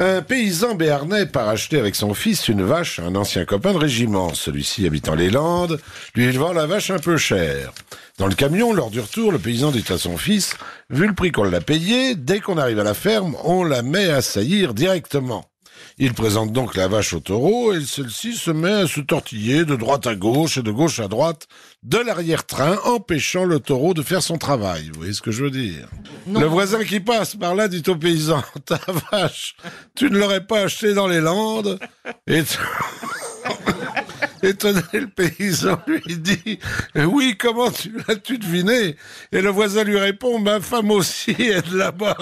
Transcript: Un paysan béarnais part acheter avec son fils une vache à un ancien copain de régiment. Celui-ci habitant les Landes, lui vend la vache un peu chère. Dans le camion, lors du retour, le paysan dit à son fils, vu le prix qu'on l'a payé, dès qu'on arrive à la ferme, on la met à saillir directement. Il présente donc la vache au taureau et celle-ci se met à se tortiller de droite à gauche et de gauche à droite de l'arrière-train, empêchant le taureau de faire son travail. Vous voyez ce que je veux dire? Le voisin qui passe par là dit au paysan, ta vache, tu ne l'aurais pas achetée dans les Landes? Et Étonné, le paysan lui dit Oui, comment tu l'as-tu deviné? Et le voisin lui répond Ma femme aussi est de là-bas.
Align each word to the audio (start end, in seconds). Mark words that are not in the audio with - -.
Un 0.00 0.22
paysan 0.22 0.74
béarnais 0.74 1.24
part 1.24 1.48
acheter 1.48 1.78
avec 1.78 1.94
son 1.94 2.14
fils 2.14 2.48
une 2.48 2.64
vache 2.64 2.98
à 2.98 3.04
un 3.04 3.14
ancien 3.14 3.44
copain 3.44 3.72
de 3.72 3.78
régiment. 3.78 4.34
Celui-ci 4.34 4.86
habitant 4.86 5.14
les 5.14 5.30
Landes, 5.30 5.80
lui 6.16 6.30
vend 6.32 6.52
la 6.52 6.66
vache 6.66 6.90
un 6.90 6.98
peu 6.98 7.16
chère. 7.16 7.72
Dans 8.18 8.26
le 8.26 8.34
camion, 8.34 8.72
lors 8.72 8.90
du 8.90 8.98
retour, 8.98 9.30
le 9.30 9.38
paysan 9.38 9.70
dit 9.70 9.84
à 9.88 9.98
son 9.98 10.16
fils, 10.16 10.56
vu 10.90 11.06
le 11.06 11.14
prix 11.14 11.30
qu'on 11.30 11.44
l'a 11.44 11.60
payé, 11.60 12.16
dès 12.16 12.40
qu'on 12.40 12.58
arrive 12.58 12.80
à 12.80 12.84
la 12.84 12.94
ferme, 12.94 13.36
on 13.44 13.62
la 13.62 13.82
met 13.82 14.10
à 14.10 14.20
saillir 14.20 14.74
directement. 14.74 15.44
Il 15.98 16.12
présente 16.12 16.52
donc 16.52 16.74
la 16.76 16.88
vache 16.88 17.12
au 17.12 17.20
taureau 17.20 17.72
et 17.72 17.84
celle-ci 17.84 18.34
se 18.34 18.50
met 18.50 18.72
à 18.72 18.86
se 18.86 19.00
tortiller 19.00 19.64
de 19.64 19.76
droite 19.76 20.06
à 20.06 20.14
gauche 20.14 20.56
et 20.56 20.62
de 20.62 20.70
gauche 20.70 21.00
à 21.00 21.08
droite 21.08 21.46
de 21.82 21.98
l'arrière-train, 21.98 22.78
empêchant 22.84 23.44
le 23.44 23.60
taureau 23.60 23.94
de 23.94 24.02
faire 24.02 24.22
son 24.22 24.38
travail. 24.38 24.88
Vous 24.92 24.98
voyez 25.00 25.12
ce 25.12 25.22
que 25.22 25.30
je 25.30 25.44
veux 25.44 25.50
dire? 25.50 25.88
Le 26.32 26.46
voisin 26.46 26.82
qui 26.84 27.00
passe 27.00 27.36
par 27.36 27.54
là 27.54 27.68
dit 27.68 27.82
au 27.88 27.96
paysan, 27.96 28.42
ta 28.64 28.80
vache, 29.10 29.56
tu 29.94 30.10
ne 30.10 30.18
l'aurais 30.18 30.46
pas 30.46 30.62
achetée 30.62 30.94
dans 30.94 31.06
les 31.06 31.20
Landes? 31.20 31.78
Et 32.26 32.42
Étonné, 34.42 34.82
le 34.92 35.06
paysan 35.06 35.78
lui 35.86 36.18
dit 36.18 36.58
Oui, 36.96 37.36
comment 37.38 37.70
tu 37.70 37.96
l'as-tu 38.06 38.36
deviné? 38.38 38.96
Et 39.32 39.40
le 39.40 39.48
voisin 39.48 39.84
lui 39.84 39.98
répond 39.98 40.38
Ma 40.38 40.60
femme 40.60 40.90
aussi 40.90 41.30
est 41.30 41.66
de 41.70 41.78
là-bas. 41.78 42.16